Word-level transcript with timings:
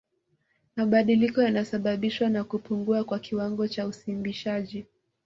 Mabadiliko 0.75 1.41
yanasababishwa 1.41 2.29
na 2.29 2.43
kupungua 2.43 3.03
kwa 3.03 3.19
kiwango 3.19 3.67
cha 3.67 3.87
usimbishaji 3.87 4.85